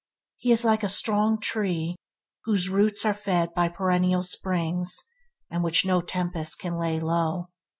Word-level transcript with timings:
He 0.37 0.51
is 0.51 0.65
like 0.65 0.81
a 0.81 0.89
strong 0.89 1.39
tree 1.39 1.95
whose 2.45 2.69
roots 2.69 3.05
are 3.05 3.13
fed 3.13 3.53
by 3.53 3.69
perennial 3.69 4.23
springs, 4.23 4.97
and 5.47 5.63
which 5.63 5.85
no 5.85 6.01
tempest 6.01 6.57
can 6.57 6.73
law 6.73 6.97
low. 7.05 7.49